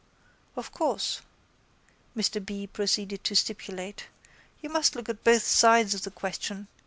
[0.55, 1.21] —Of course,
[2.17, 2.65] Mr B.
[2.65, 4.07] proceeded to stipulate,
[4.59, 6.67] you must look at both sides of the question.